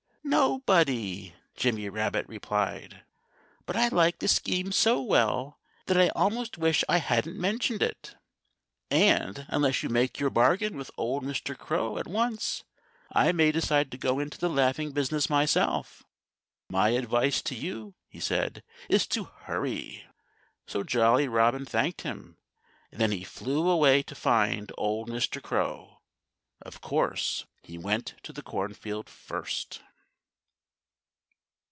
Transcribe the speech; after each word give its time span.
"Nobody!" 0.23 1.33
Jimmy 1.55 1.89
Rabbit 1.89 2.25
replied. 2.25 3.03
"But 3.65 3.75
I 3.75 3.89
like 3.89 4.19
the 4.19 4.29
scheme 4.29 4.71
so 4.71 5.01
well 5.01 5.59
that 5.87 5.99
I 5.99 6.07
almost 6.09 6.57
wish 6.57 6.85
I 6.87 6.99
hadn't 6.99 7.35
mentioned 7.37 7.81
it. 7.83 8.15
And 8.89 9.45
unless 9.49 9.83
you 9.83 9.89
make 9.89 10.19
your 10.21 10.29
bargain 10.29 10.77
with 10.77 10.89
old 10.95 11.23
Mr. 11.23 11.57
Crow 11.57 11.97
at 11.97 12.07
once 12.07 12.63
I 13.11 13.33
may 13.33 13.51
decide 13.51 13.91
to 13.91 13.97
go 13.97 14.19
into 14.19 14.37
the 14.37 14.47
laughing 14.49 14.93
business 14.93 15.29
myself.... 15.29 16.03
My 16.69 16.89
advice 16.89 17.41
to 17.43 17.55
you," 17.55 17.95
he 18.07 18.21
said, 18.21 18.63
"is 18.87 19.05
to 19.07 19.25
hurry!" 19.25 20.05
So 20.65 20.81
Jolly 20.83 21.27
Robin 21.27 21.65
thanked 21.65 22.01
him. 22.01 22.37
And 22.89 23.01
then 23.01 23.11
he 23.11 23.25
flew 23.25 23.67
away 23.69 24.01
to 24.03 24.15
find 24.15 24.71
old 24.77 25.09
Mr. 25.09 25.41
Crow. 25.43 25.99
Of 26.61 26.79
course, 26.79 27.47
he 27.63 27.77
went 27.77 28.13
to 28.23 28.31
the 28.31 28.43
cornfield 28.43 29.09
first. 29.09 29.81